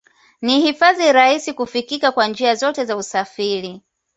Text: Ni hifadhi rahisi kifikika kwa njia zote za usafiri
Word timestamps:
Ni 0.41 0.61
hifadhi 0.61 1.13
rahisi 1.13 1.53
kifikika 1.53 2.11
kwa 2.11 2.27
njia 2.27 2.55
zote 2.55 2.85
za 2.85 2.95
usafiri 2.97 3.81